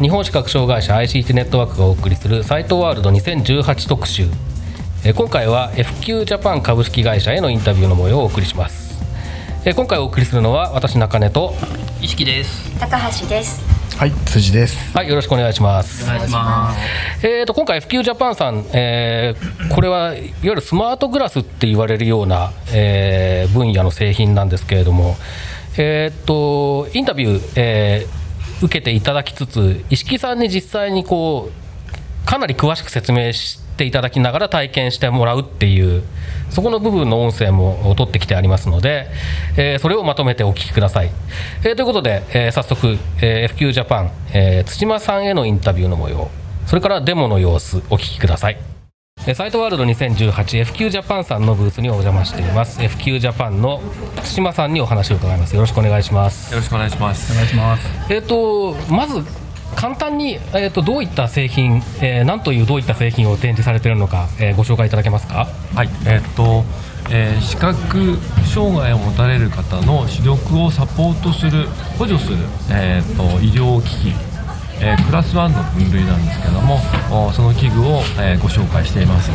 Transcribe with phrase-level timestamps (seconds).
[0.00, 4.26] 日本視覚障害者 ICT ネットワークがお送りするサイトワールド2018特集
[5.04, 9.02] え今回は FQ ジャパン株式会社へのインタビューの模様をお送りします
[9.64, 11.54] え今回お送りするのは私中根と
[12.02, 12.78] 意識です。
[12.78, 13.64] 高橋です。
[13.96, 16.72] はい辻ですはいよろしくお願いしますお願いしま
[17.20, 17.26] す。
[17.26, 25.16] えー、と今回 FQ ジャパンさん、えーこれはいわゆるスマートグラスって言われるような、えー分野の製品なんですけれども、
[25.78, 28.25] えー、とインタビュー、えー
[28.62, 36.02] 受けていただきつつ石木さんに実際にこうかなり詳しく説明していただきながら体験してもらうっていう
[36.50, 39.08] そこの部分の音声も取ってきてありますので、
[39.56, 41.10] えーそれをまとめてお聞きください。
[41.64, 46.30] えーということで、えー早速、え FQ ジャパン、えー土間さんへのインタビューの模様
[46.66, 48.75] それからデモの様子お聞きください。
[49.26, 52.80] えーサイトワールド 2018FQ ジャパンさんのブースにお邪魔しています。
[52.80, 53.82] FQ ジャパンの
[54.22, 55.54] 土間さんにお話を伺います。
[55.56, 56.52] よろしくお願いします。
[56.52, 57.32] よろしくお願いします。
[57.32, 58.12] お願いします。
[58.12, 59.24] えっ、とまず
[59.74, 65.48] 簡単に、えー、とどういった製品、えー、何というどういった製品を展示されているのか、えーご紹介いただけますか？
[65.74, 66.64] はい、えーっと、
[67.10, 68.18] えー視覚
[68.54, 71.66] 障害を持たれる方の視力をサポートする
[71.98, 72.36] 補助する、
[72.70, 74.14] えーっと医療機器、
[74.80, 76.78] えークラス1の分類なんですけども
[77.10, 79.30] おその器具を、えーご紹介しています。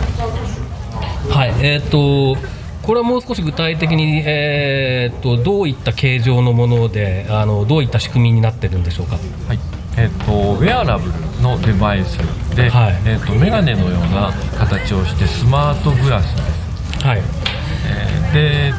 [1.29, 2.35] はいえっ、と
[2.83, 9.17] これはもう少し具体的に、えー、とどういった形状のものであのどういった仕組みになってるんでしょうか？
[9.47, 9.59] はい
[9.97, 12.17] えーっとウェアラブルのデバイス
[12.55, 12.95] で、はい。
[13.05, 16.41] えーっとメガネのような形をしてスマートグラスで
[16.99, 17.05] す。
[17.05, 17.21] はい。
[17.87, 18.73] えーで、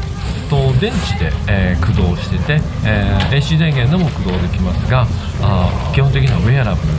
[0.52, 5.06] と、電池で、えー駆動してて、えー AC 電源でも駆動できますが
[5.40, 6.92] あ基本的にはウェアラブル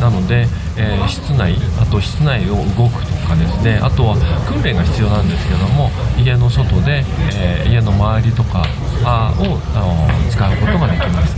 [0.00, 0.46] なので、
[0.76, 3.78] えー室内あと室内を動くとかですね。
[3.82, 4.16] あとは
[4.48, 7.04] 訓練が必要なんですけども家の外で、
[7.36, 8.64] えー家の周りとか
[9.04, 11.34] あをあ使うことができます。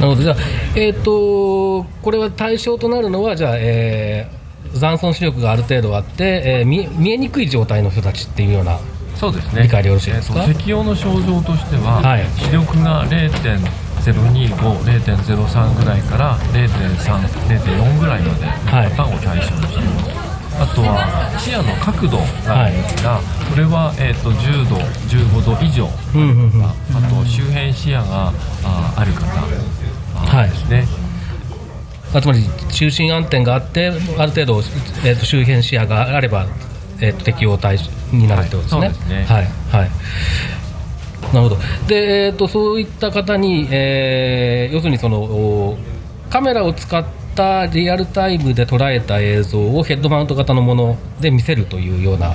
[0.00, 0.22] なるほど。
[0.22, 0.36] じゃあ
[0.74, 4.42] えっ、とこれは対象となるのはじゃあ、えー
[4.74, 8.78] 残存視力がある程度あって、えー見えにくい状態の人たちっていうような
[9.22, 9.62] そうですね。
[9.62, 10.42] 理解でよろしいですか？
[10.42, 12.26] えーと適用の症状としては、はい。
[12.42, 18.52] 視力が0.025.0.03ぐらいから0.30.4ぐらいまでの
[18.90, 20.10] 方を対象にしています、
[20.58, 21.06] あとは
[21.38, 22.24] 視野の角度が
[22.64, 25.88] あるんですが、これは、えー、と10度15度以上。
[26.16, 26.64] うんうんうん。
[26.66, 26.74] あ
[27.08, 28.32] と周辺視野が
[28.64, 29.24] あある方
[30.18, 30.88] あはいですね、
[32.12, 34.60] あつまり中心暗点があってある程度、
[35.04, 36.46] えー、と周辺視野があれば、
[37.02, 39.26] えー、と適用対象になるってことですね。
[39.28, 39.42] はい。
[39.42, 39.48] ね。
[39.72, 39.82] はい。
[39.82, 39.90] はい。
[41.34, 41.56] なるほど。
[41.86, 45.76] で、えー、とそういった方に、えー要するにそのお
[46.30, 47.04] カメラを使っ
[47.34, 52.34] たリアルタイムで捉えた映像をヘッドマウント型のもので見せるというような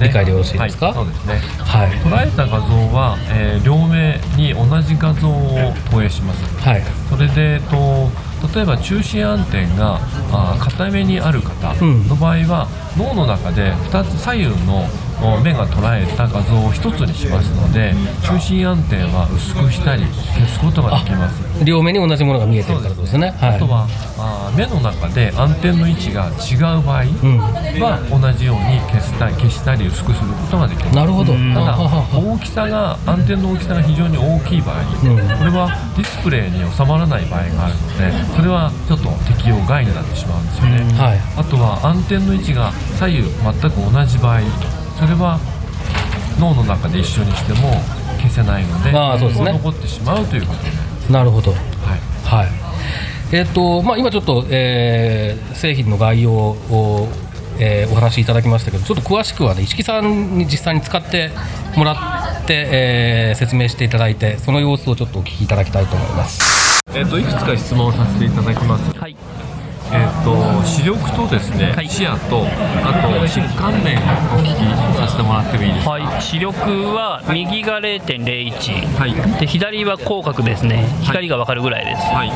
[0.00, 0.86] 理解でよろしいですか？
[0.86, 1.34] はい、そうですね。
[1.58, 1.90] はい。
[1.90, 6.44] 捉えた画像は、えー両目に同じ画像を投影します。
[6.62, 6.82] はい。
[7.10, 8.08] それで、えっと、
[8.54, 10.00] 例えば中心暗点が
[10.60, 14.86] 硬めにある方の場合は、脳の中で2つ左右の
[15.42, 20.04] 目が捉えた画像を1つにしますので中心暗点は薄くしたり
[20.34, 21.64] 消すことができます。
[21.64, 23.30] 両目に同じものが見えてるからですね。
[23.30, 23.56] はい。
[23.56, 23.86] あとは
[24.18, 27.38] あー目の中で暗点の位置が違う場合うん。
[27.80, 30.96] は同じように消した消したり薄くすることができます。
[30.96, 31.32] なるほど。
[31.32, 31.78] ただ
[32.12, 35.16] 大きさが暗点の大きさが非常に大きい場合、うん。
[35.38, 41.18] これはディスプレイに収まらない場合があるのでそれはちょっと適用外になってしまうんですよね、はい。
[41.36, 44.40] あとは暗点の位置が左右全く同じ場合
[44.98, 45.38] それは
[46.38, 47.70] 脳の中で一緒にしても
[48.18, 51.52] 消せないのであーそうですね残ってしまうということになります、なるほど。
[51.52, 51.60] はい
[52.24, 52.48] はい。
[53.32, 57.08] えっ、とまあ今ちょっと、えー製品の概要を、
[57.58, 61.30] えーお話しいただきましたけど、ちょっと詳しくはね石木さんに実際に使って
[61.76, 61.92] もら
[62.42, 66.82] って、えー説明していただいて、その様子をちょっとお聞きいただきたいと思います。
[66.94, 69.16] えっといくつか質問させていただきますはい。
[70.26, 70.34] と
[70.64, 71.88] 視力とですね、はい。
[71.88, 72.42] 視野と
[72.82, 74.00] あと疾患面を
[74.34, 75.90] お聞きさせてもらってもいいですか？
[75.92, 76.22] はい。
[76.22, 76.58] 視力
[76.92, 78.98] は右が0.01。
[78.98, 79.14] はい。
[79.38, 80.84] で左は広角ですね。
[81.02, 82.02] 光がわかるぐらいです。
[82.12, 82.32] はい。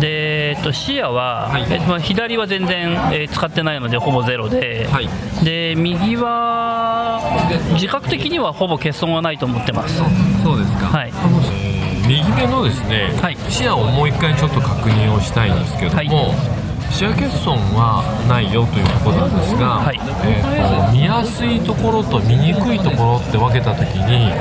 [0.00, 1.66] で、えっと、視野は、はい。
[1.70, 5.08] えっとまあ、左は全然、えー使ってないのでほぼゼロで、はい。
[5.44, 7.20] で右は
[7.74, 9.98] 自覚的にはほぼ欠損はないと思ってます。
[10.42, 10.86] そうですか。
[10.86, 11.12] はい。
[12.08, 13.36] 右目のですね、はい。
[13.48, 16.59] 視野をもう一回ちょっと確認をしたいんですけども、はい
[16.90, 20.00] 視野欠損はないよというところなんですが、はい。
[20.26, 24.32] えーと見やすいところと見にくいところって分けた時に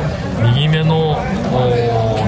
[0.54, 1.16] 右目の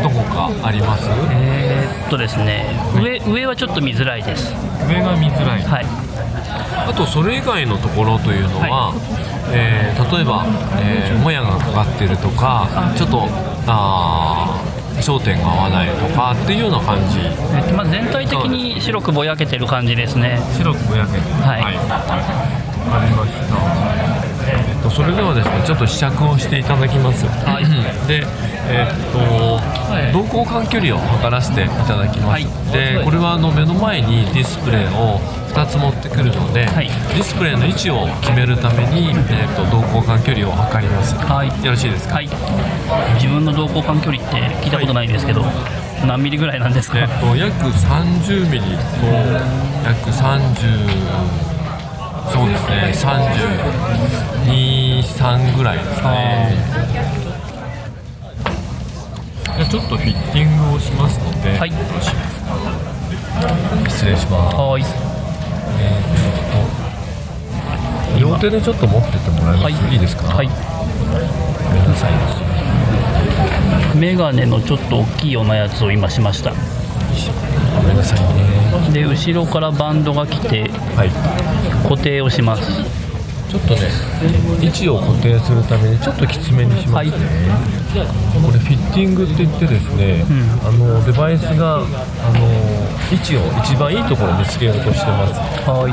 [0.03, 1.09] どこかあります？
[1.31, 2.65] えーっとですね。
[2.95, 4.53] 上上はちょっと見づらいです。
[4.87, 5.85] 上が見づらい、はい。
[6.87, 8.93] あとそれ以外のところというのは、
[9.51, 10.45] えー例えば、
[10.79, 13.27] えーもやがかかってるとかちょっと
[13.67, 14.60] あー
[15.01, 17.19] 焦点が合わないとかっていうような感じ。
[17.19, 20.39] えっとまあ、全体的に白くぼやけてる感じですね。
[20.57, 21.61] 白くぼやけてはい。
[21.61, 24.40] わかりました、えっと、
[24.91, 27.65] それではですねちょっと試着をしていただきます、はい。
[28.07, 28.23] で
[28.69, 29.59] えっと
[30.11, 32.45] 瞳孔間距離を測らせていただきます、はい。
[32.71, 35.19] でこれはあの目の前にディスプレイを
[35.51, 36.87] 2つ持ってくるので、はい。
[36.87, 41.47] ディスプレイの位置を決めるために、えっと、瞳孔間距離を測ります、はい。
[41.65, 42.29] よろしいですか、はい。
[43.15, 45.43] 自分の瞳孔間距離って聞いたことないんですけど、
[46.07, 48.67] 何ミリぐらいなんですか、えっと、約30ミリと
[49.83, 51.51] 約30
[52.31, 52.93] そうですね
[55.01, 56.55] 323ぐらいですね。
[59.43, 61.71] じゃあちょっとフィッティングをしますので、はい。
[63.89, 64.55] 失礼します。
[64.55, 64.85] はい。
[68.19, 69.73] 両手でちょっと持っててもらえます、はい。
[69.93, 70.23] いいですか？
[70.27, 70.47] はい。
[70.47, 70.53] ご
[71.73, 72.11] めんなさい
[73.97, 76.51] メガネのちょっと大きいようなやつを今しました。
[76.51, 81.09] ごめんなさいねで後ろからバンドが来てはい。
[81.83, 83.00] 固定をします
[83.51, 83.81] ちょっとね
[84.61, 87.11] 位置を固定するためにちょっときつめにします。
[87.11, 90.23] ね、これフィッティングって言ってですね、
[90.63, 91.85] あのデバイスがあの
[93.11, 95.39] 位置を一番いいところにつけようとしてます。
[95.67, 95.91] はい。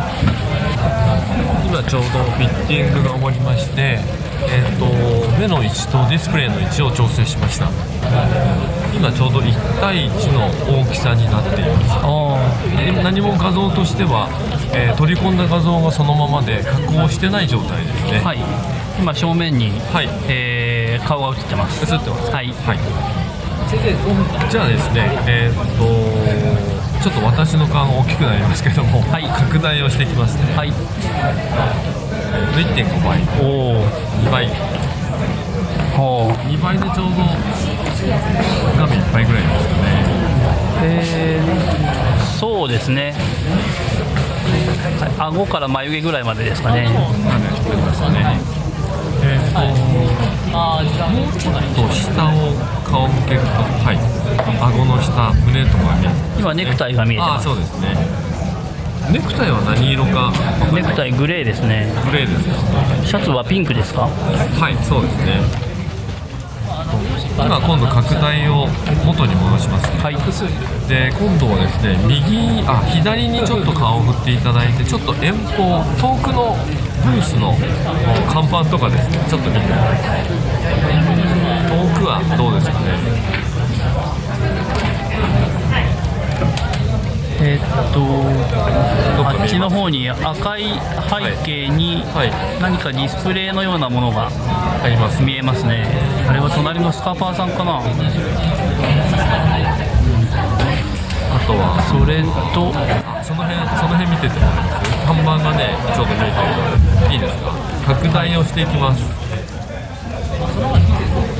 [1.67, 3.99] 今ちょうどフィッティングが終わりまして、
[4.47, 4.87] えー、と
[5.41, 7.69] 目の位置とディスプレイの位置を調整しました。
[8.95, 10.47] 今ちょうど1対1の
[10.81, 13.03] 大きさになっています。
[13.03, 14.29] 何も画像としては、
[14.73, 18.21] えー取り込んだ画像がそのままで加工してない状態ですね。
[18.25, 18.39] あはい。
[18.99, 20.09] 今正面に、はい。
[20.29, 21.83] えー顔が映ってます。
[21.93, 22.49] 映ってますはい。
[22.67, 22.79] はい。
[24.51, 29.25] じゃあですねえーっとちょっと私の顔が大きくなりますけども、はい。
[29.25, 30.57] 拡大をしていきますね。
[30.57, 30.73] はい。
[32.57, 33.21] 1.5倍。
[33.41, 33.85] おお
[34.25, 34.49] 2倍。
[35.97, 36.33] ほう。
[36.49, 37.03] 2倍でちょうど
[38.79, 40.19] 画面いっぱいぐらいですかね。
[40.81, 43.15] えー、そうですね
[44.51, 45.13] はい。
[45.19, 46.89] 顎から眉毛ぐらいまでですかね。
[46.93, 48.41] 画面作りましたね。
[49.21, 51.55] えーっともうちょっ
[51.89, 52.55] と下を
[52.85, 53.99] 顔向けるとはい。
[54.61, 57.45] 顎の下胸とか見えて今ネクタイが見えてああます。
[57.45, 57.97] そうですね。
[59.11, 60.33] ネクタイは何色か
[60.73, 61.91] ネクタイグレーですね。
[62.11, 62.49] グレーです。
[62.49, 62.55] か
[63.05, 64.03] シャツはピンクですか？
[64.03, 65.68] はいそうですね
[67.37, 68.67] 今今度拡大を
[69.05, 69.91] 元に戻します。
[69.95, 70.17] ねはい。
[70.89, 76.57] で今度はですね右あ左にちょっと顔を振っていただいてちょっと遠方遠くの
[77.05, 77.55] ブースの
[78.33, 79.67] 看板とかですねちょっと見て遠
[82.01, 83.48] くはどうですかね
[87.49, 88.01] えーっと
[89.27, 90.65] あっちの方に赤い
[91.09, 92.33] 背景にはい。
[92.61, 95.23] 何かディスプレイのようなものがあります。
[95.23, 95.87] 見えますね。
[96.29, 97.79] あれは隣のスカパーさんかな？
[97.79, 97.81] あ
[101.47, 101.81] とは。
[101.89, 102.21] それ
[102.53, 104.93] とあその辺その辺見ててもらえます。
[105.09, 106.45] 看板がねちょうど見えて
[107.09, 107.57] るいいですか
[107.97, 109.01] 拡大をしていきます。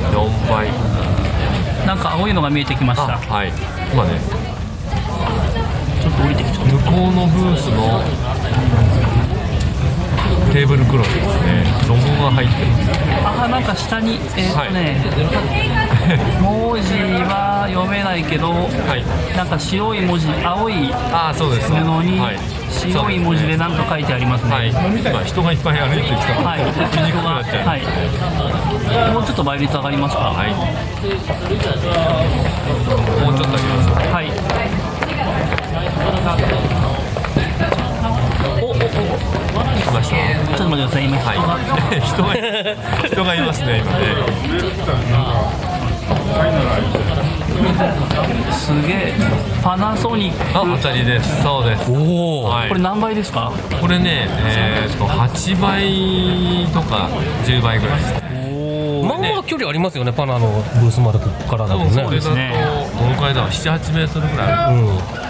[0.09, 0.73] 4倍。
[1.85, 3.53] なんか青いのが見えてきましあたはい。
[3.93, 4.58] 今ね
[5.99, 8.01] ちょっと降りてきちゃっ向こうのブースの
[10.51, 11.63] テーブルクロスですね。
[11.87, 12.89] ロゴが入ってます
[13.23, 14.99] たあなんか下にえーっとね、
[16.41, 16.93] 文字
[17.29, 19.05] は読めないけどはい。
[19.37, 22.39] なんか白い文字青いああそうです布にはい。
[22.69, 24.51] 白い文字で何か書いてありますね。
[24.51, 24.69] はい。
[24.69, 26.61] 今人がいっぱい歩いてきたはい、
[26.97, 27.67] 見にくくなっちゃう。
[27.67, 27.81] はい、
[29.13, 30.31] もうちょっと倍率上がりますか。
[30.31, 30.53] はい。
[30.53, 30.63] も
[33.31, 33.88] うちょっとあります
[36.37, 36.49] ちょっ
[39.81, 40.15] 来ました
[40.57, 41.47] と待ってください、今人が。
[41.47, 41.59] は
[41.95, 42.33] い人が
[43.07, 44.05] 人がいますね今ね
[48.51, 49.13] すげえ。
[49.63, 52.69] パナソニックあ当たりですそうですおお、はい。
[52.69, 53.51] これ何倍ですか。
[53.81, 57.09] これねえー、っと8倍とか
[57.45, 58.13] 10倍ぐらいです
[59.03, 60.47] まあまあ距離ありますよねパナの
[60.79, 62.53] ブースまでここからだとねそれだとね
[62.99, 64.81] どのくらいだろう78メートルぐらいあるう
[65.25, 65.28] ん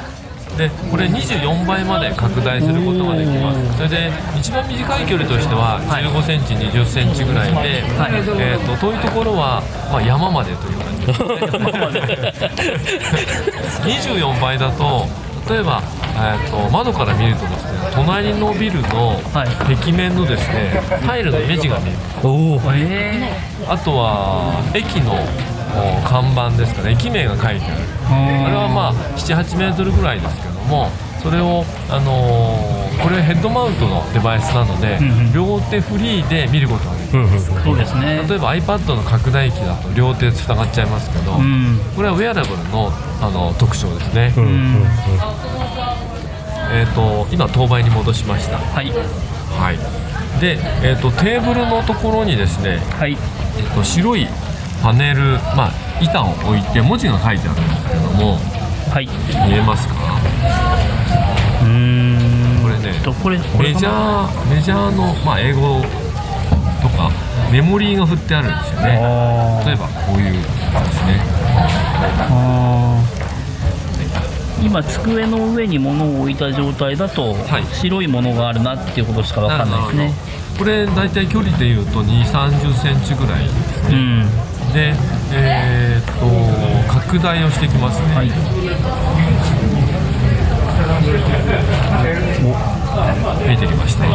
[0.60, 3.78] でこれ24倍まで拡大することができます。
[3.78, 11.16] それで一番短い距離としては15センチ20センチぐらいで、えー、と遠いところは、まあ、山までと言われてま
[13.72, 15.08] す24倍だと
[15.48, 15.82] 例えば、
[16.20, 21.98] えー、と窓から見るとですね隣のビルの壁面のですねタイルの目地が見える。
[22.22, 23.32] おおえ
[23.66, 25.16] あとは駅の
[25.72, 26.92] お看板ですかね。
[26.92, 27.82] 駅名が書いてある。
[28.10, 30.90] あれはまあ78メートルぐらいですけども
[31.22, 35.34] それを、あのーこれヘッドマウントのデバイスなので、うんうん。
[35.34, 38.26] 両手フリーで見ることができる、ー、そうですね。
[38.28, 41.80] 例えば iPad の拡大器だと両手塞がっちゃいますけど、うん。
[41.96, 44.86] これはウェアラブルのあの特徴ですね、うん
[46.72, 48.58] えー、と今当倍に戻しました。
[48.58, 48.92] はい。
[48.92, 50.42] はい。
[50.42, 53.14] で、えー、とテーブルのところにですね、はい。
[53.14, 54.28] えー、と白い
[54.84, 55.72] パネル、まあ、
[56.02, 58.38] 板を置いて文字が書いてあるんですけども
[58.92, 59.08] はい。
[59.48, 59.94] 見えますか？
[61.64, 61.68] うー
[62.60, 62.64] ん。
[62.64, 65.82] これねとこれメジャーメジャーの、まあ、英語
[66.82, 67.12] とか
[67.52, 69.00] メモリーが振ってあるんですよね。
[69.02, 71.20] あ例えばこういうやつですね。
[74.62, 77.66] 今机の上に物を置いた状態だと、はい。
[77.76, 80.14] 白いものがあるなっていうことしかわかんないですね。
[80.58, 84.28] これ大体距離でいうと2 3 0センチぐらいですね、うん。
[84.74, 84.94] で
[85.32, 86.26] えーっと
[87.10, 88.28] 拡大をしていきますね、はい。
[93.48, 94.06] 見えてきました。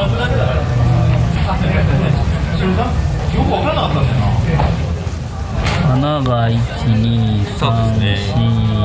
[5.93, 8.39] 穴が1 2 3 4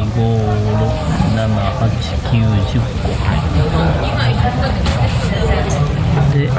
[0.10, 0.90] 5 6
[1.36, 1.94] 7 8
[2.32, 3.14] 9 10個。
[6.34, 6.50] で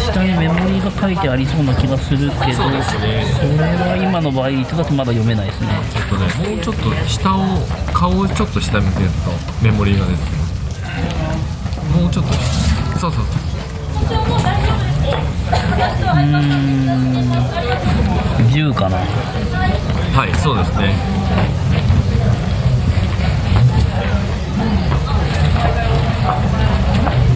[0.00, 5.68] 下にメモリーが書いてありそうな気がするけどそうですねそれは今の場合だとまだ読めないですね。
[5.94, 7.40] えっとねもうちょっと下を
[7.92, 9.14] 顔をちょっと下向けると
[9.62, 10.54] メモリーが出てきます。
[12.00, 12.98] もうちょっと下。
[12.98, 13.36] そうそうそう。
[16.02, 17.30] うーん。
[18.52, 18.96] 10かな。
[20.16, 20.94] はいそうですね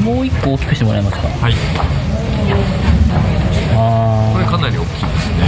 [0.01, 1.29] もう1個大きくしてもらえますか？
[1.29, 1.55] はい。
[3.77, 5.45] あこれかなり大きいですね。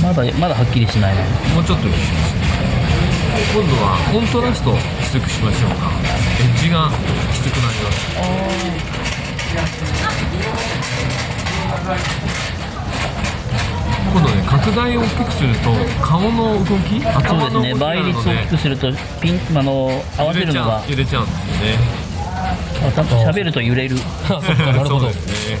[0.00, 1.22] ーまだまだはっきりしないな
[1.54, 2.34] もうちょっと大きくします
[3.54, 5.90] 今度はコントラストをきつくしましょうか。
[6.40, 6.90] エッジが
[7.32, 8.00] きつくなります。
[14.12, 15.70] 今度ね拡大を大きくすると
[16.04, 16.90] 顔の動き？
[16.90, 21.99] そうです頭の動きね倍率を大きくするとピンあの合わせるのが揺れちゃうんですよね
[22.80, 23.96] 喋ると揺れる。
[24.28, 25.06] なるほど。
[25.08, 25.58] ですね。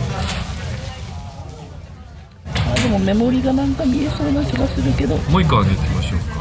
[2.54, 5.16] あでもメモリがなんか見えそうな気がするけど。
[5.16, 6.40] もう一個上げてみましょうか。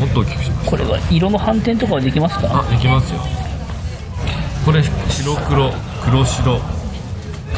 [0.00, 0.70] もっと大きくします。
[0.70, 2.64] これは色の反転とかはできますか？
[2.68, 3.20] あできますよ。
[4.64, 5.72] これ白黒
[6.04, 6.60] 黒白。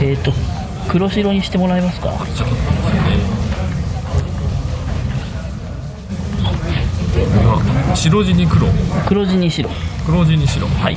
[0.00, 0.32] えっ、と
[0.88, 2.08] 黒白にしてもらえますか？
[2.08, 3.42] ちょっと待ってね。
[7.94, 8.66] 白地に黒。
[9.06, 9.70] 黒地に白。
[10.06, 10.66] 黒地に白。
[10.66, 10.96] はい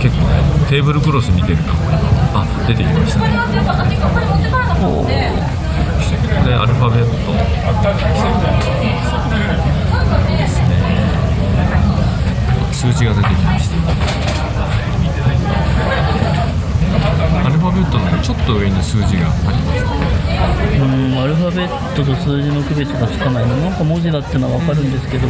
[0.00, 1.78] 結構ねテーブルクロス見てるかも
[2.34, 3.28] あ出てきましたね。
[6.44, 7.32] でアルファベット。
[10.36, 10.68] ですね。
[12.72, 13.74] 数字が出てきました。
[17.44, 19.84] アルファベットのちょっと上に数字があります
[20.80, 25.28] うんアルファベットと数字の区別がつかないのなんか文字だってのは分かるんですけど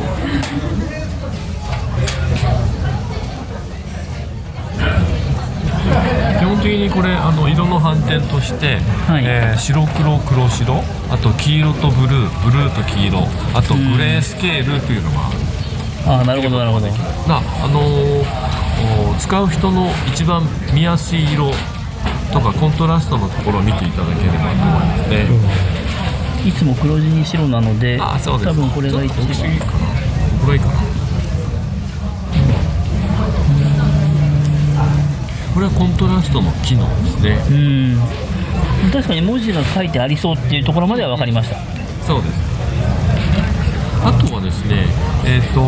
[6.39, 9.25] 基本的にこれあの色の反転として、はい。
[9.25, 13.21] えー白黒黒白あと黄色とブルーブルーと黄色
[13.55, 15.39] あとグレースケールというのがある
[16.07, 16.87] ああなるほどなるほど。
[16.87, 16.93] な
[17.39, 18.25] あのー
[19.11, 20.43] お使う人の一番
[20.75, 21.53] 見やすい色
[22.33, 25.27] とかコントラストのところを見ていただければと思いますね、
[26.45, 29.27] いつも黒地に白なので多分これが一番。
[30.45, 30.84] これがいいかな
[35.55, 37.39] これはコントラストの機能ですね。
[37.49, 38.91] うん。
[38.93, 41.57] 確かに文字が書いてありそうっていうところまでは分かりました。
[42.05, 42.35] そうです。
[44.05, 44.85] あとはですね
[45.25, 45.63] えっ、と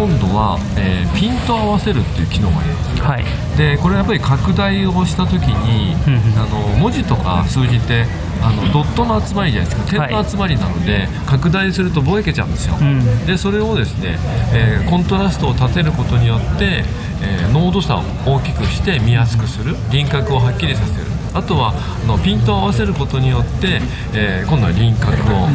[0.00, 3.02] 今度は、えーピント合わせるっていう機能があります。
[3.02, 3.24] はい。
[3.58, 6.38] でこれやっぱり拡大をした時にうんうん。
[6.38, 8.06] あの文字とか数字って
[8.40, 10.06] あのドットの集まりじゃないですか。
[10.06, 13.26] 点の集まりなので、拡大するとぼやけちゃうんですよ、ん。
[13.26, 14.16] でそれをですね、
[14.54, 16.84] えーコントラストを立てることによって、
[17.20, 23.80] えー濃度差を大きくして見やすくする輪郭をはっきりさせるあとはあのピントを合わせることによって、
[24.14, 25.46] えー今度は輪郭を、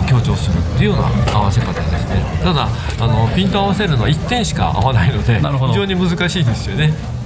[0.00, 2.22] お強調するっていうような合わせ方ですね。
[2.42, 2.68] ただ
[3.00, 7.17] あのピントを合わせるのは1点しか合わないので非常に難しいですよね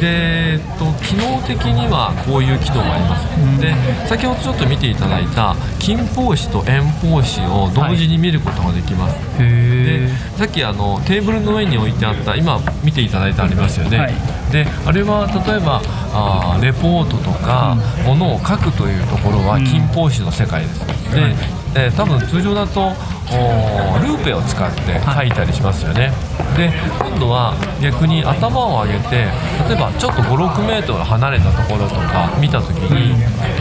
[0.00, 3.26] で、えっと、機能的にはこういう機能があります、
[3.60, 3.74] で
[4.08, 14.14] 先ほどちょっと見ていただいた近方視と遠方視を同時に見ることができます、でさっきあのテーブルの上に置いてあった今見ていただいてありますよね、はい。
[14.52, 20.80] であれは例えばあーレポートとか、ものを書くというところは近方視の世界です、
[21.14, 21.34] で、
[21.76, 22.92] えー多分通常だと
[24.00, 26.12] ルーペを使って書いたりしますよね、
[26.56, 29.26] で今度は逆に頭を上げて
[29.68, 33.14] 例えばちょっと5 6メートル離れたところとか見た時に、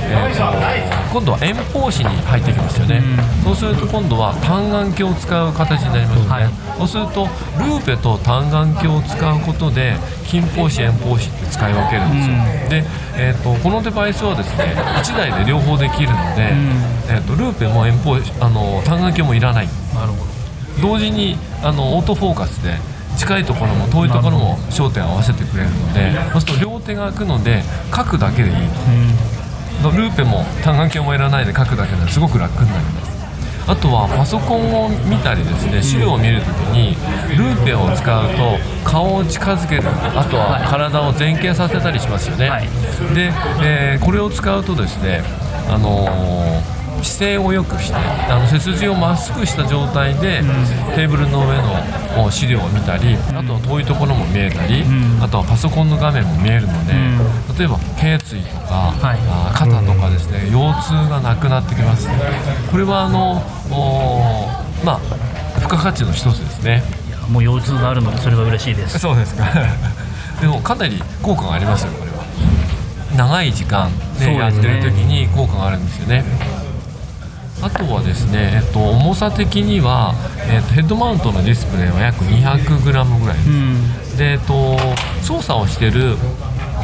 [0.10, 3.04] えーと今度は遠方視に入ってきますよね、
[3.44, 6.50] そうすると今度は単眼鏡を使う形になりますよね、はい。
[6.78, 7.30] そうすると
[7.62, 9.94] ルーペと単眼鏡を使うことで
[10.26, 12.36] 近方視遠方視って使い分けるんですよ、
[12.70, 16.50] で、えー、とこのデバイスはですね1台で両方できるので、
[17.14, 19.68] えー、とルーペも遠方あの単眼鏡もいらない。
[19.94, 20.33] なるほど
[20.82, 22.78] 同時にあのオートフォーカスで
[23.18, 27.62] 近いところも遠いところも焦点を合わせてくれるのでそうすると両手が空くので
[27.96, 28.56] 書くだけでいい
[29.84, 33.14] と、ルーペも単眼鏡もいらないで書くだけですごく楽になります。
[33.66, 36.98] あとはパソコンを見たりですね資料を見るときに
[37.38, 39.84] ルーペを使うと顔を近づける。
[39.88, 42.68] あとは体を前傾させたりしますよね、はい。
[43.16, 43.32] で、
[43.64, 45.24] えーこれを使うとですね
[45.70, 50.42] あのー姿勢を良くしてあの背筋をまっすぐした状態で、
[50.96, 54.84] テーブルの上のお資料を見たりあとは遠いところも見えたり、
[55.22, 56.94] あとはパソコンの画面も見えるので、
[57.58, 59.20] 例えば頸椎とか、はい。
[59.30, 62.08] あー肩とかですね、腰痛がなくなってきます。
[62.72, 63.42] これはあの
[64.84, 65.00] まあ
[65.60, 66.84] 付加価値の一つですね。
[67.30, 69.00] もう腰痛があるのでそれは嬉しいです。
[69.00, 69.46] そうですか。
[70.42, 72.24] でもかなり効果がありますよこれは。
[73.16, 76.24] 長い時間、でやってる時に効果があるんですよね
[77.64, 80.14] あとはですね、えっと、重さ的には、
[80.52, 84.18] えっと、ヘッドマウントのディスプレイは約 200g ぐらいです、うん。
[84.18, 84.78] で、えっと、
[85.24, 86.18] 操作をしてる、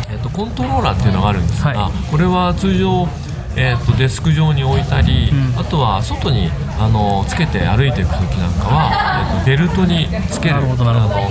[0.09, 3.09] えっと、コントローラーっていうのがあるんですが、はこれは通常、
[3.57, 6.49] えっと、デスク上に置いたり、あとは外に
[6.79, 10.73] あのつけて歩いていく時なんかは、えっと、ベルトにつけるあの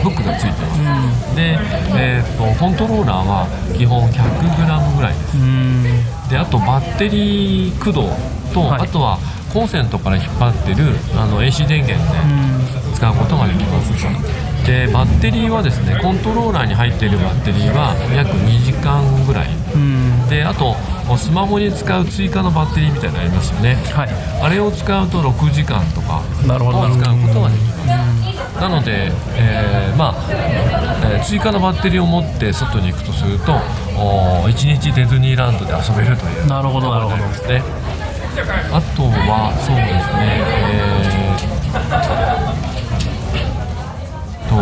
[0.04, 1.56] フックがついてます、で、
[1.96, 5.38] えっと、コントローラーは基本 100g ぐらいです。
[5.38, 5.82] うん。
[6.28, 8.10] であとバッテリー駆動
[8.52, 8.82] と、はい。
[8.82, 9.18] あとは
[9.52, 10.84] コンセントから引っ張ってる
[11.16, 12.18] あの AC 電源で
[12.94, 13.92] 使うことができます。
[14.66, 19.48] でバッテリーはですねコントローラーに入っているバッテリーは約2時間ぐらい。
[19.74, 20.28] うん。
[20.28, 20.76] であと
[21.16, 23.76] スマホに使う追加のバッテリーみたいなのありますよね。
[23.94, 24.08] はい。
[24.42, 28.60] あれを使うと6時間とかを使うことができます。
[28.60, 37.16] なので、えーまあえー追加のバッテリーを持って外に行くとすると1日ディズニーランドで遊べるというなるほどなるほど。
[37.28, 37.62] ですね
[38.40, 40.38] あとはそうですね
[40.70, 44.54] えー、と、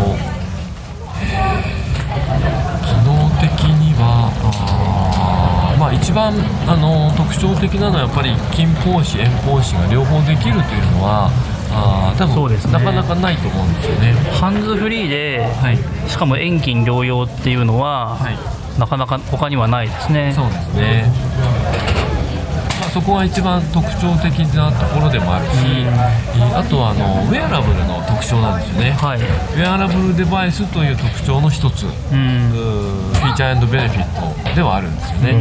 [2.87, 3.09] 機能
[3.41, 4.03] 的には
[4.43, 6.33] あーまあ一番
[6.67, 11.31] あの特徴的なのはやっぱり近方視遠方視が両方できるというのは
[11.71, 12.73] あー多分、そうですね。
[12.73, 14.13] なかなかないと思うんですよね。
[14.41, 18.39] ハンズフリーで、はいしかも遠近療養っていうのは、はい。
[18.79, 20.33] なかなか他にはないですね。
[20.35, 21.05] そうですね、
[21.41, 21.96] まあ、
[22.97, 25.85] そこが一番特徴的なところでもあるし、
[26.57, 29.21] あとはあのウェアラブルの特徴なんですよね、はい。
[29.21, 32.57] ウェアラブルデバイスという特徴の一つ、ううん。
[32.57, 35.37] ーフィーチャーベネフィットではあるんですよね、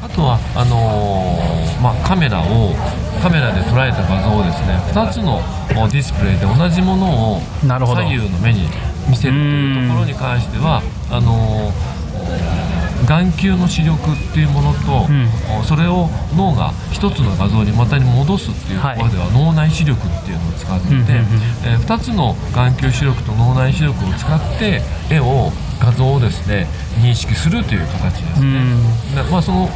[0.00, 2.72] あとはあのーまあ、カメラを
[3.20, 5.36] カメラで捉えた画像をですね2つの
[5.76, 8.64] おディスプレイで同じものを左右の目に
[9.06, 10.80] 見せるというところに関しては
[11.12, 15.28] あのー眼球の視力っていうものと、ん。
[15.60, 21.16] おそれを脳が一つの画像にまたに戻すっていうところでは、脳内視力っていうのを使っていて、うんうんうん
[21.64, 26.66] え2つの眼球視力と脳内視力を使って絵を画像をですね
[27.00, 29.14] 認識するという形ですね、うん。
[29.14, 29.68] でまあ、その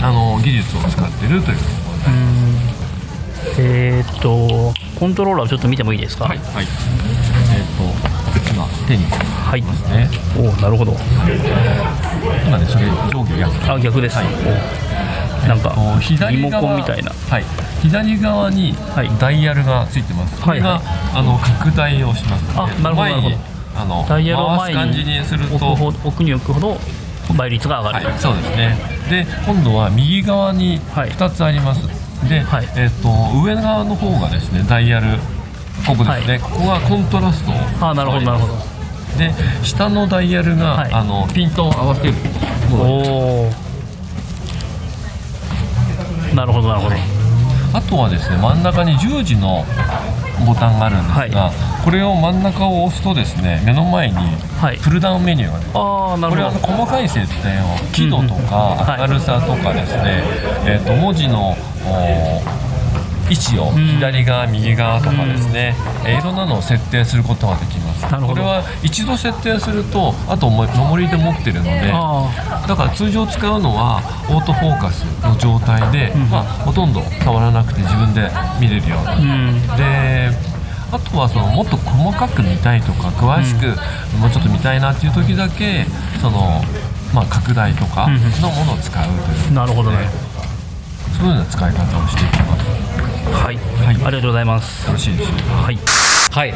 [0.00, 6.26] あの技術を使っているというところでえーっとコントローラーをちょっと見てもいいですか？
[6.26, 6.66] はい、はい、
[8.92, 10.08] 手にはいますね。
[10.36, 10.92] おおなるほど。
[12.46, 13.72] 今ねそれ上下逆。
[13.72, 14.26] あ逆です、はい。
[15.44, 17.10] おなんか左リモ側コンみたいな。
[17.10, 17.44] はい、
[17.82, 19.10] 左側にはい。
[19.18, 20.82] ダイヤルがついてます、これが、はい
[21.14, 22.56] あの拡大をします。
[22.56, 23.36] のであなるほどなる
[23.74, 25.72] あのダイヤルを前回す感じにすると
[26.04, 26.78] 奥に置くほど
[27.36, 28.76] 倍率が上がる、はい、そうですね。
[29.08, 31.10] で今度は右側にはい。
[31.10, 31.82] 2つあります、
[32.28, 32.68] で、はい。
[32.76, 33.08] えっと
[33.42, 35.18] 上側の方がですねダイヤル
[35.86, 36.40] ここですね、はい。
[36.40, 38.71] ここがコントラストをあなるほどなるほど
[39.18, 42.14] で下のダイヤルが、はいあのピントを合わせる
[42.72, 43.50] おお
[46.34, 46.96] なるほどなるほど。
[47.74, 49.64] あとはですね真ん中に十字の
[50.46, 51.50] ボタンがあるんですが、
[51.84, 54.16] これを真ん中を押すとですね目の前に
[54.60, 54.78] はい。
[54.78, 59.08] プルダウンメニューが出てああなこれはるほど細かい設定を輝度とかはい。
[59.08, 60.22] 明るさとかですね、
[60.66, 62.42] えー、と文字のお
[63.32, 63.86] 位置をん。
[63.96, 68.06] 左側、右側とかですね、えーいろんなのを設定することができます。
[68.26, 78.28] これは一度設定するとあともメモリで持ってるのであだから通常使うのはオートフォーカスの状態で、まあ、ほとんど触らなくて自分で
[78.60, 79.76] 見れるような。
[79.76, 80.30] で
[80.92, 83.66] あとはそのもっと細かく見たいとか詳しく
[84.18, 85.86] もうちょっと見たいなっていう時だけ
[86.20, 86.60] その、
[87.14, 90.08] まあ、拡大とかのものを使うという、なるほどね。
[90.10, 90.51] そ
[91.26, 92.64] うような使い方をしていきます。
[93.32, 93.96] はい、はい。
[93.96, 94.86] ありがとうございます。
[94.86, 95.54] よろしいでしょうか？
[95.54, 95.78] はい。
[96.30, 96.52] はい。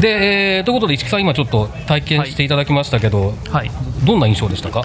[0.00, 3.70] で、えーということで市木さん今ちょっと体験していただきましたけど、はい。
[4.04, 4.84] どんな印象でしたか？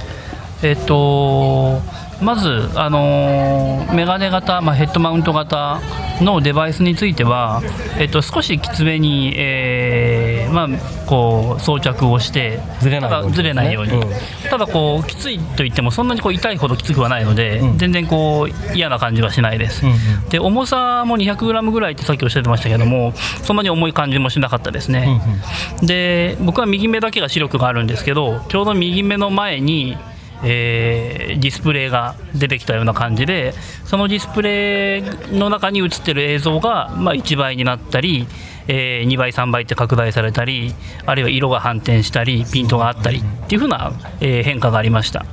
[0.62, 1.82] えっと
[2.24, 5.80] まず、あのーメガネ型、まあ、ヘッドマウント型
[6.22, 7.62] のデバイスについては、
[8.00, 10.68] えっと、少しきつめに、えーまあ、
[11.06, 14.10] こう装着をしてずれないようにうん。
[14.50, 17.78] ただこうきついといってもそんなにこう痛いほどきつくはないので、うん。
[17.78, 20.30] 全然こう嫌な感じはしないです、うんうん。
[20.30, 25.22] で重さも 200g ぐらいってさっきおっしゃってましたけどもそんなに重い感じもしなかったですね、
[25.82, 29.98] で僕は右目だけが視力があるんですけどちょうど右目の前に、
[30.44, 33.54] えーディスプレイが出てきたような感じで
[33.86, 38.28] そのディスプレイの中に映ってる映像が、まあ、1倍になったり、
[38.68, 40.74] えー2倍3倍って拡大されたり
[41.06, 43.92] あるいは色が反転したりピントがあったりっていう風な、
[44.22, 45.26] えー変化がありました。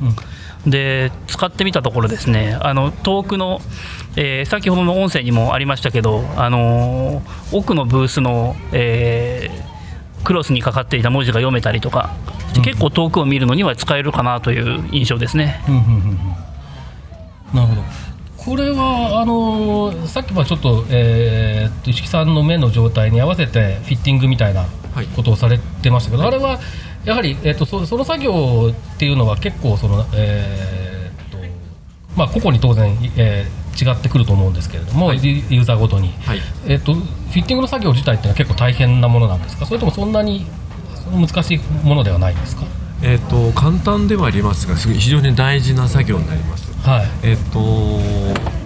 [0.66, 3.60] で使ってみたところですねあの遠くの、
[4.16, 9.69] えー先ほどの音声にもありましたけど、あのー奥のブースの、えー
[10.24, 12.14] クロスにかかっていた文字が読めたりとか
[12.48, 15.62] して結構遠くを見るのには使えるかなという印象ですね。
[15.68, 16.18] うんうんうんうん。
[17.54, 17.82] なるほど。
[18.36, 25.06] これはあのーさっきはちょっと,、えーっと石木さんの目の状態に合わせてフィッティングみたいなはい。
[25.06, 26.58] ことをされてましたけど、あれは
[27.04, 31.38] やはり、えーっとそその作業っていうのは結構その、えーっと
[32.16, 35.24] まあ、個々に当然、えー違ってくると思うんですけれども、はい。
[35.24, 36.40] ユユーザーごとに、はい。
[36.66, 39.64] えーっとフィッティングの作業自体っていうのは結構大変なものなんですか？
[39.64, 40.46] それともそんなに
[41.12, 42.64] 難しいものではないですか？
[43.02, 46.70] えっ、と簡単ではありますが非常に大事な作業になります。
[46.86, 47.08] はい。
[47.22, 47.60] えっ、と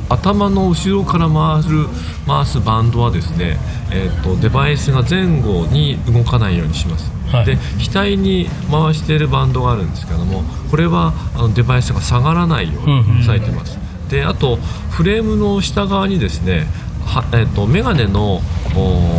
[0.09, 1.87] 頭の後ろから回る
[2.27, 3.59] 回すバンドはですね、
[3.91, 7.47] えっとデバイスが前後に動かないようにします、はい。
[7.47, 14.57] で額に回しているバンドがあるんですけどもこれはあのデバイスが下がらないようにされています、であと
[14.91, 16.67] フレームの下側にですね
[17.05, 18.41] は、えっとメガネの
[18.75, 18.79] お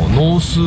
[0.09, 0.59] ノース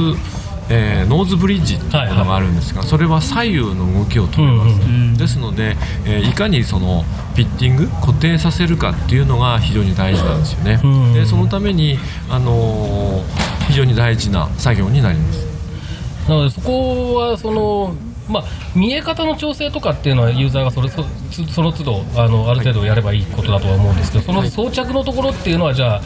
[0.70, 7.04] えーノーズブリッジっていうものがあるんですが、それは左右の動きを止めます、うんうんですので、えーいかにその
[7.35, 11.14] ピッティング固定させるかっていうのが非常に大事なんですよね、うん。
[11.14, 15.46] でそのために、あのー非常に大事な作業になります。
[16.28, 17.94] なのでそこはその、
[18.28, 26.02] まあ、見え方の調整とかっていうのはユーザーがそれそつその都度あのある程度やればいいことだとは思うんですけどその装着のところっていうのはじゃあ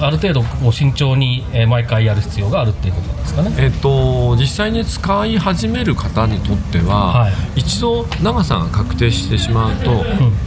[0.00, 3.54] ある程度こう慎重に、えー毎回やる必要があるっていうことなんですかね？
[3.58, 7.32] えっと実際に使い始める方にとっては、はい。
[7.60, 9.90] 一度長さが確定してしまうと、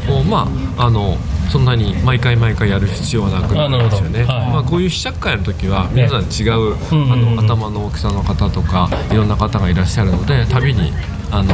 [0.08, 1.18] こうまああの
[1.50, 4.24] そんなに毎回毎回やる必要はなくなるんですよね。
[4.24, 10.94] はいまあ、こういう試着会の時は皆さん違う、うんあの頭の大きさの方とかいろんな方がいらっしゃるので旅に
[11.32, 11.54] あの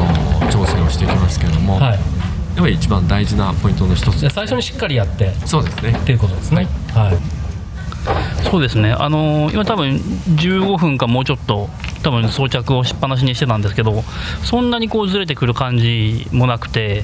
[0.51, 1.99] 調整をしていきますけども、はい、やっ
[2.57, 4.19] ぱり一番大事なポイントの一つ。
[4.19, 5.33] じ最初にしっかりやって。
[5.45, 5.91] そうですね。
[5.91, 6.67] っていうことですね。
[6.93, 7.45] はい。
[8.49, 11.69] そうですね、あのー今、多分15分かもうちょっと、
[12.03, 14.03] 多分装着をしっぱなしにしてたんですけど、
[14.43, 17.03] そんなにこうずれてくる感じもなくて、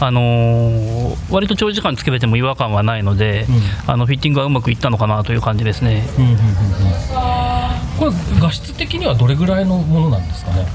[0.00, 3.46] あのー割と長時間つけてても違和感はないので、
[3.86, 6.04] あのフィッティングはうまくいったのかなという感じですね。
[6.18, 6.44] うんうんうんうん
[7.98, 10.66] これ画質的にはどれぐらいのものなんですかね？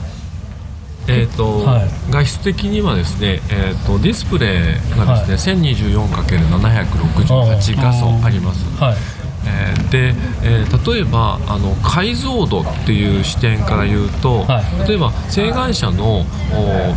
[1.07, 1.85] えーとはい。
[2.11, 8.95] 画質的にはですね、えー、とディスプレイがですね、1024×768 画素あります、はい。
[9.45, 14.63] えーで、えー例えばあの解像度っていう視点から言うと、はい。
[14.87, 16.25] 例えば青眼者のお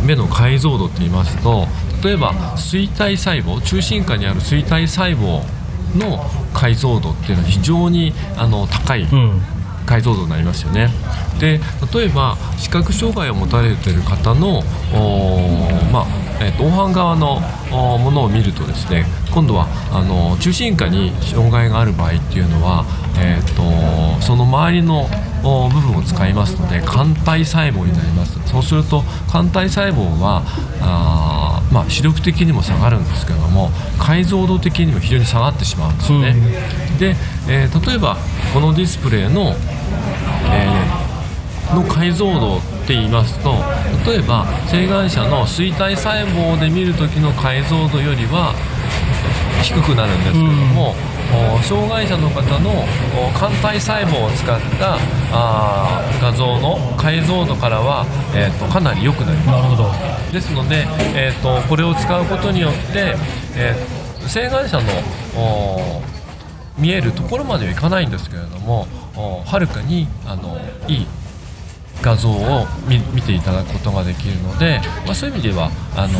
[0.05, 1.67] 目の解像度って言いますと
[2.03, 5.41] 例えば衰体細胞中心下にある衰体細胞
[5.97, 6.19] の
[6.53, 9.03] 解像度っていうのは非常にあの高い。
[9.03, 9.41] うん。
[9.87, 10.89] 解像度になりますよね。
[11.39, 11.59] で
[11.93, 14.61] 例えば視覚障害を持たれている方の
[15.91, 17.39] まあえー、同伴側の
[17.71, 22.85] ものを見るとですね今度はあの中心下に障害がある場合っていうのは、
[23.19, 25.07] えーと、その周りの
[25.41, 28.37] 部分を使いますので肝体細胞になります。
[28.47, 30.43] そうすると肝体細胞は
[30.81, 37.15] あ、まあ、視力的にも下がるんですけれども解像度的にも非常に下がってしまうんですよね、うん、で、
[37.49, 38.17] えー、例えば
[38.53, 39.53] このディスプレイの、
[40.51, 43.53] えー、の解像度って言いますと
[44.05, 48.53] 例えば請願者の錐体細胞で見る時の解像度よりは
[49.61, 50.95] 低くなるんですけども、
[51.57, 52.85] うん、障害者の方の
[53.35, 54.97] 肝体細胞を使った
[55.31, 59.59] あ画像の解像度からは、えーと、かなり良くなりま
[60.27, 60.33] す。
[60.33, 63.15] ですので、えーと、これを使うことによって、
[63.55, 66.01] えー、請願者の
[66.77, 71.07] 見えるところまではいかないんですけれどもはるかにあのいい
[72.01, 76.19] 画像を見ていただくことができるので、まあ、そういう意味ではあの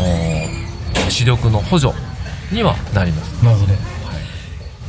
[1.10, 1.94] 視力の補助
[2.52, 3.44] にはなります。
[3.44, 3.97] なるほど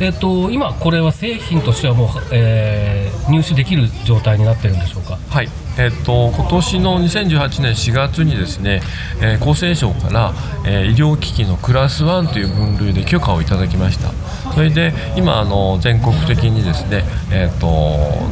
[0.01, 5.19] えーと、今、これは製品としてはもう、えー、入手できる状態になってるんでしょうか？
[5.29, 8.81] はい、えーと、今年の2018年4月にですね、
[9.21, 10.33] えー、厚生省から、
[10.65, 14.13] えー、医療機器のクラス1という分類で許可をいただきました。
[14.53, 17.67] それで今あの全国的にですね、えーと、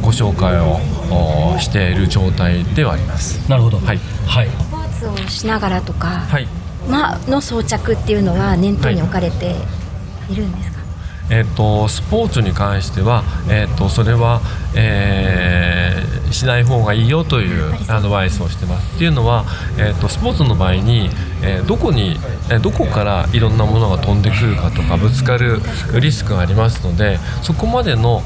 [0.01, 0.79] ご紹介を
[1.59, 3.49] している状態ではあります。
[3.49, 3.77] なるほど。
[3.79, 6.47] はい、はい、スポーツをしながらとか、はい。
[6.89, 9.55] まあの装着っていうのは念頭に置かれて
[10.29, 10.76] いるんですか、
[11.29, 14.41] えーと、スポーツに関しては、えーと、それは、
[14.75, 18.95] えー、しない方がいいよというアドバイスをしてます。
[18.95, 19.45] っていうのは、
[19.77, 21.09] えーと、スポーツの場合に、
[21.43, 22.17] えー、どこに、
[22.49, 25.59] えー、どこからいろんなものが飛んでくるかとかぶつかる
[25.99, 28.21] リスクがありますのでそこまでの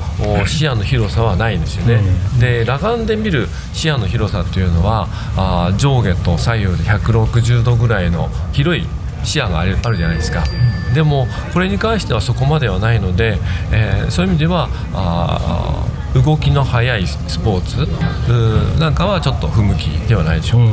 [0.47, 2.01] 視野の広さはないんですよね。
[2.39, 8.85] で裸眼で見る視野の広さというのはあ上下と左右で160度ぐらいの広い
[9.23, 10.43] 視野があるあるじゃないですか。
[10.93, 13.38] でもこれに関してはそこまではないので、
[13.71, 20.67] えー、そういう意味ではあ動きの速いスポーツなんかはちょっと不向きではないでしょう。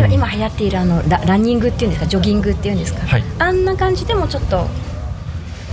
[0.00, 2.08] か、で今流行っているあのラランニングっていうんですか？
[2.08, 4.68] ジョギングっていうんですか、はい、あんな感じでもちょっと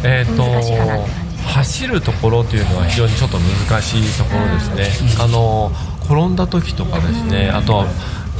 [0.01, 0.25] 難
[0.63, 1.43] しいかなって感じ。
[1.45, 5.71] 走るところというのは非常にちょっと難しいところですね、あの
[6.05, 7.85] 転んだ時とかですね、あとは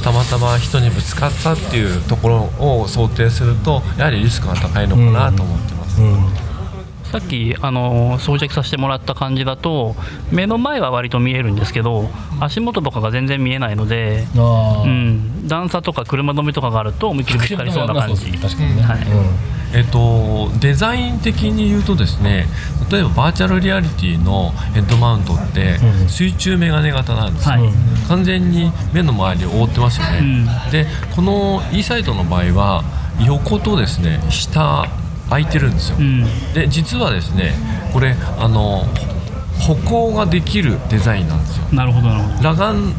[0.02, 6.00] たまたま人にぶつかったっていうところを想定するとやはりリスクが高いのかなと思ってます。
[6.00, 6.35] うんうん
[7.12, 9.94] さっきあの装着させてもらった感じだと
[10.30, 12.08] 目の前は割と見えるんですけど
[12.40, 18.32] 足元とかが全然見えないので、うん、段差とか車止めとかがあると思いっきりぶつかりそうな感じ。
[18.32, 18.98] 確かにね、はい。
[19.74, 22.46] えっと、デザイン的に言うとですね
[22.90, 27.56] 例えばバーチャルリアリティのヘッドマウントって水中メガネ型なんですよ、
[28.08, 32.84] 完全に目の周りを覆ってますよね、うん、でこの e サイトの場合は
[33.26, 34.86] 横とですね下
[35.28, 37.54] 空いてるんですよ、うん、で実はですね
[37.92, 38.84] これあの
[39.60, 41.66] 歩行ができるデザインなんですよ。
[41.72, 42.36] なるほどなるほど。
[42.36, 42.94] 裸眼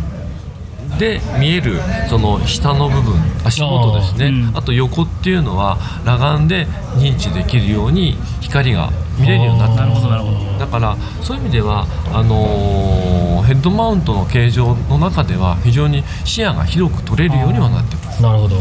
[0.98, 3.14] で見えるその下の部分
[3.46, 4.26] 足元ですね。
[4.26, 10.60] あうん、あと横っていうのは裸眼で認知できるように光が見れるようになってます。
[10.60, 13.27] だからそういう意味ではあのー、ヘ
[13.58, 18.22] ッドマウントの形状の中では非常に視野が広く取れるようにはなってます。
[18.22, 18.56] なるほど。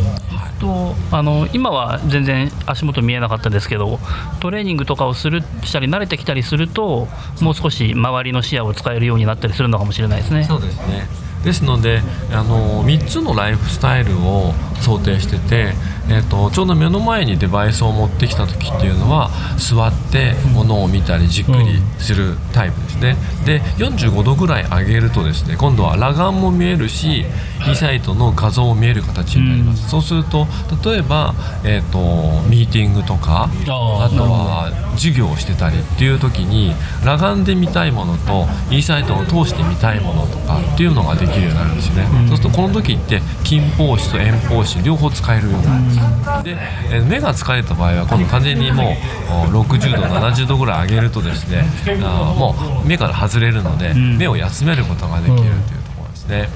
[0.58, 3.98] とあの今は全然足元見えなかったですけど
[4.40, 7.08] トレーニングとかをするしたり慣れてきたりすると
[7.40, 10.44] もう少し周りの視野を使えるようになったりするのかもしれないですね。
[10.44, 11.06] そうですね。
[11.44, 12.00] ですので
[12.32, 15.74] あの3つのライフスタイルを想定してて、
[16.08, 27.24] えーと、ちょうど目の前にデバイスを持ってきた時っていうのは座って物を見たりじっくりするタイプですね、うん、で45度ぐらい上げるとですね今度は裸眼も見えるし
[27.68, 30.46] e サイトの画像も見える形になります、うん、そうすると
[30.84, 45.95] 例えば、えーと、ミーティングとかあとは授業をしてたりっていう時に裸眼で見たいものと e サイトを通して見たいものとかっていうのができるようになるんですよね、うん、そうするとこの時って近方視と遠方視両方使えるようになるんです
[46.42, 46.56] で、
[46.92, 48.96] え目が疲れた場合は今度完全にも
[49.48, 51.64] う60度70度ぐらい上げるとですね
[52.02, 52.54] あも
[52.84, 55.52] う目から外れるので目を休めることができるという
[55.84, 56.48] ところですね、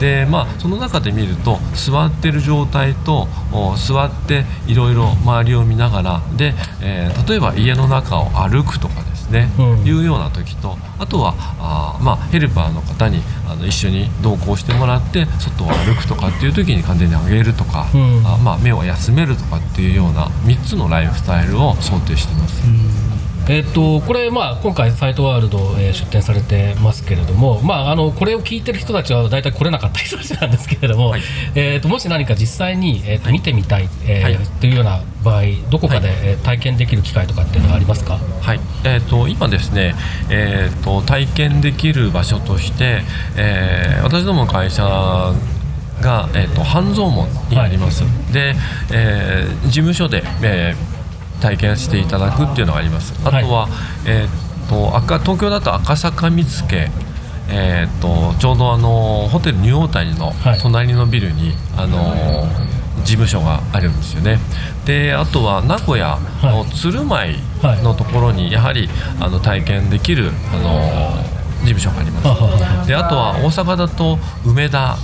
[0.00, 3.28] でまあその中で見ると座ってる状態と
[3.76, 22.62] 座っていろいろ周りを見ながらで、えー、例えば家の中を歩くとかですね、うん、いうような時とあとはあ、まあ、ヘルパーの方にあの一緒に同行してもらって外を歩くとかっていう時に完全に上げるとか、うん、あまあ、目を休めるとかっていうような3つのライフスタイルを想定してます。
[22.66, 22.70] う
[23.06, 23.09] ん
[23.48, 31.22] えーと、これ、まあ、今回、サイトワールド、えー、出展されてますけれども、まあ、あのこれを聞いてる人たちは大体来れなかった人たちなんですけれども、はい、
[31.54, 38.60] えーと、もし何か実際に、えーと見てみたい、えー、はい、というような場合、どこかで、はい、体験できる機会とかっていうのはありますか、はい。
[38.84, 39.94] えーと、今ですね、
[40.30, 43.02] えーと、体験できる場所として、
[43.36, 48.54] えー、私どもの会社が、えーと、半蔵門にあります、はい、で、
[48.92, 50.99] えー、事務所で、えー
[51.40, 53.14] 体験していただくっていうのがあります。
[53.24, 53.70] あとは、はい、
[54.06, 56.90] えー、っと赤東京だと赤坂見附
[57.52, 62.70] えー、っとちょうどあのホテルニューオータニの隣のビルに、はい、あの
[63.04, 64.38] 事務所があるんですよね。
[64.84, 67.36] であとは名古屋の鶴舞
[67.82, 68.88] のところにやはり
[69.20, 71.30] あの体験できるあの
[71.64, 72.88] 事務所があります。
[72.88, 74.96] であとは大阪だと梅田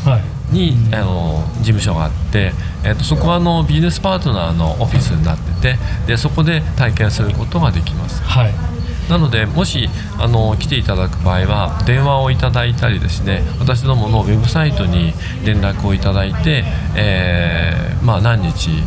[0.50, 2.52] に、あの事務所があって、
[2.84, 8.22] えーと、そこはあのビジネスパートナーのオフィスになっててでそこで体験することができます。
[8.22, 8.76] はい
[9.08, 15.12] なのでもしあの来ていただく場合は電話をいただいたりですね私どものウェブサイトに
[15.44, 16.64] 連絡をいただいて、
[16.96, 18.82] えー、まあ、何日に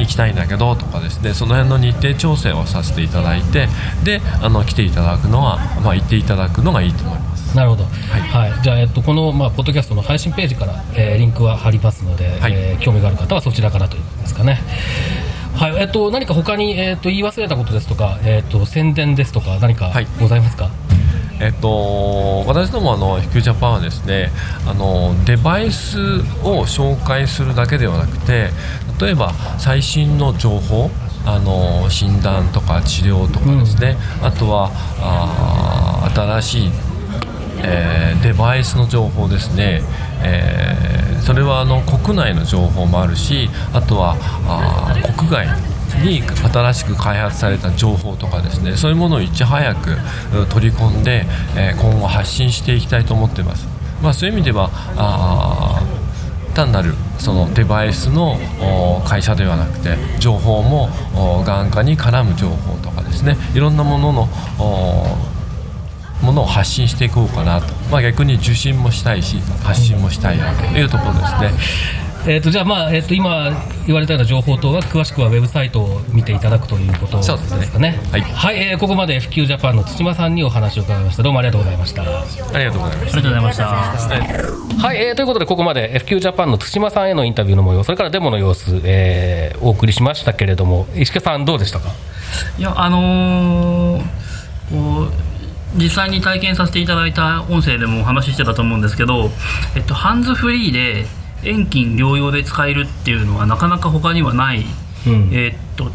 [0.00, 3.68] 行きたいんだけどとかですねその辺の日程調整をさせていただいて
[4.04, 7.31] であの来ていただくのは、まあ、行っていただくのがいいと思います。
[7.54, 14.60] なるほど、はい、はい、じゃあ、えっと、この、まあ、ポッドキャストの配信ページから、えー、リンクは貼りますので、はい、えー、興味がある方はそちらからといいますかね。
[15.54, 15.76] はい。
[15.76, 20.72] えっと、何か他に、えっと、言い忘れたことですとか、えっと、宣伝ですとか何かございますか、はい
[21.40, 24.30] えっと、私どもあのヒュージャパンはですね
[24.64, 25.98] あのデバイス
[26.44, 28.50] を紹介するだけではなくて
[29.00, 30.88] 例えば最新の情報
[31.26, 36.70] あの診断とか治療とかですね、うん、あとはあ新しい
[37.64, 39.82] えー、デバイスの情報ですね、
[40.22, 45.46] えー、それはあの国内の情報もあるしあとはあ国外
[46.04, 48.76] に新しく開発された情報とかですね。
[48.76, 49.98] そういうものをいち早く
[50.48, 53.68] 取り込んで、えー、今後発信していきたいと思ってます。
[54.02, 55.82] まあ、そういう意味ではあ
[56.54, 58.36] 単なるそのデバイスの
[59.06, 60.88] 会社ではなくて情報も
[61.44, 63.36] 眼科に絡む情報とかですね。
[63.54, 64.28] いろんなものの
[66.22, 71.52] ものを発信していこうかなと、まあ、逆に受信もしたいし発信もしたいなというところですね。
[72.24, 73.50] えーと、じゃあ、まあえーと、今
[73.84, 77.32] 言われたような情報等は詳しくはウェブサイトを見ていただくということです
[77.72, 77.90] かね。
[77.90, 81.24] ねはい、はい、えー、ここまで F 級ジャパンの土間さんにお話を伺いました。
[81.24, 82.02] どうもありがとうございました。
[82.02, 82.06] あ
[82.56, 83.18] りがとうございました。
[83.18, 83.66] ありがとうございました。
[84.86, 91.90] はい、えー、ということでここまで F 級ジャパンの土間さんへのインタビューの模様、それからデモの様子、えー、お送りしましたけれども、石毛さんどうでしたか？
[92.56, 94.02] いやあのー、
[94.70, 95.12] こう
[95.74, 99.30] 実際に体験させていただいた音声でもお話ししてたと思うんですけど、
[99.74, 101.06] えっと、ハンズフリーで
[101.42, 104.64] 遠近療養で使えるっていうのはなかなか他にはない、
[105.06, 105.90] うん、えっと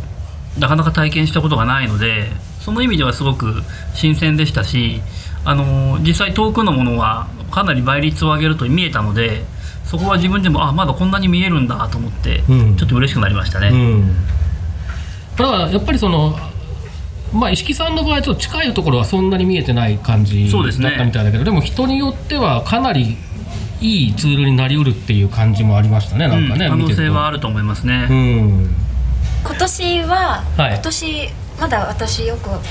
[0.60, 3.62] なかなか体験したことがないのでその意味ではすごく
[3.94, 5.02] 新鮮でしたし
[5.46, 9.44] あの実際遠くのものはかなり倍率を上げると見えたので
[9.86, 13.70] そこは自分でもあまだこんなに見えるんだと思って、うん、ちょっと嬉しくなりましたね。
[13.70, 14.16] うん、
[15.38, 16.38] だからやっぱりその
[17.34, 20.64] まあ、石木さんの場合ちょっと近いところはそんなに見えてない感じだっ
[20.94, 23.18] たみたいだけどで、ね,、も人によってはかなり
[23.82, 28.76] いいツールになりうるっていう感じもありましたねなんかね、うん、可能性はあると思いますね、うん、
[29.44, 32.62] 今年は、はい、今年まだ私よく、まあ、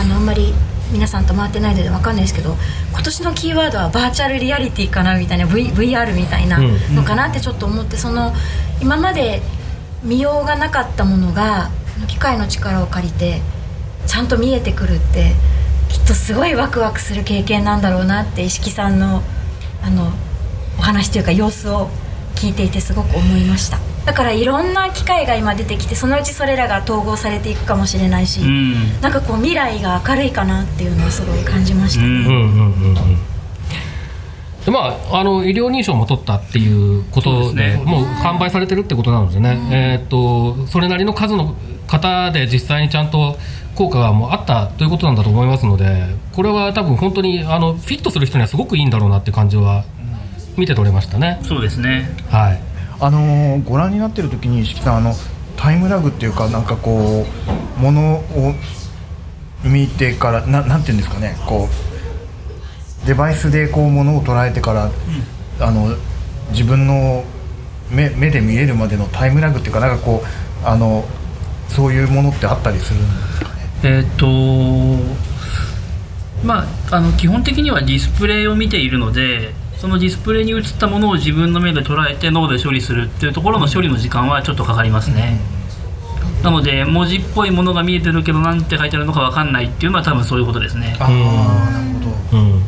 [0.00, 0.52] あのあんまり
[0.92, 2.56] 皆さんと回ってないので分かんないですけど
[2.90, 8.32] 今年のキーワードはバーチャルリアリティかなみたいな、v、VR みたいなのかなってちょっと思って、その
[8.82, 9.40] 今まで
[10.02, 11.70] 見ようがなかったものが
[12.08, 13.40] 機械の力を借りて
[14.06, 15.32] ちゃんと見えてくるって
[15.88, 19.22] きっとすごいワクワクする経験なんだろうなって石木さんの
[19.82, 20.12] あの
[20.78, 21.88] お話というか様子を
[22.34, 23.78] 聞いていてすごく思いました。
[24.04, 33.31] だからいろんな機会が今出てきてそのうちそれらが統合されていくかもしれないし、うん、なんかこう未来が明るいかなっていうのをすごい感じましたね、うんうんうんうん
[34.70, 41.56] まあ、あの医療認証も取ったっていうことで、ね、もう販売されてるってことなのでね、うん、えーと、それなりの数の
[41.88, 43.36] 方で実際にちゃんと
[43.74, 49.84] 効果がもうあったということなんだと思いますのでこれは多分本当にあのフィットする人にはすごくいいんだろうなって感じは
[50.56, 51.40] 見て取れましたね。
[51.42, 52.14] そうですね。
[52.30, 52.60] はい。
[53.00, 55.14] あのご覧になってる時に石木さんあの
[55.56, 57.24] タイムラグっていうかなんかこ
[57.78, 58.54] うものを
[59.64, 61.36] 見てからななんていうんですかね。
[61.46, 61.91] こう
[63.06, 64.92] デバイスでこうものを捉えてから、うん、
[65.62, 65.96] あの
[66.50, 67.24] 自分の
[67.90, 71.04] 目目で見えるまでのタイムラグっていうかなんかこうあの
[71.68, 73.54] そういうものってあったりするんですかね？
[73.84, 74.26] えっ、と
[76.46, 85.40] まああの基本的にはディスプレイを見ているのでそのディスプレイに映ったものを自分の目で捉えて脳で処理するっていうところの処理の時間はちょっとかかりますね、
[86.44, 90.96] なので文字っぽいものが見えてるけどなんて書いてあるのか分かんないっていうのは多分そういうことですね。
[91.00, 91.10] ああ
[91.72, 92.61] なるほど、うん、こ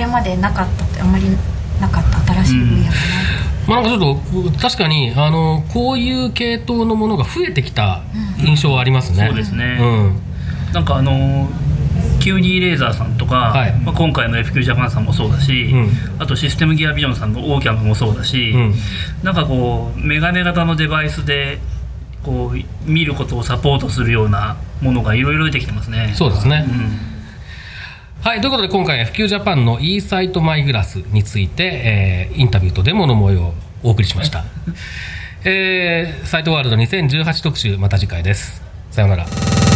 [0.00, 1.24] れまでなかったってあんまり
[1.80, 2.94] なかった新しい分野かな、
[3.68, 8.02] まあ、なんかちょっと確かにあのこういう系統のものが増えてきた
[8.38, 9.26] 印象はありますね。
[9.28, 11.48] そうですね、うん、なんかあの
[12.20, 18.74] QD レーザーさんとか、はい、まあ、今回の FQ ジャパンさんもそうだし、うん、あとシステムギアビジョンさんのオーキャンもそうだし、うん、
[19.22, 21.58] なんかこうメガネ型のデバイスで
[22.22, 26.12] こう見ることをサポートするようなものがいろいろ出てきてますね。
[26.14, 27.09] そうですね、うん
[28.22, 34.44] はい、ということで今回は普及ジャパンの e サイトマイグラスについて、えー、インタビューとデモの模様をお送りしました。
[35.42, 38.62] えー、サイトワールド2018特集また次回です。
[38.90, 39.69] さようなら。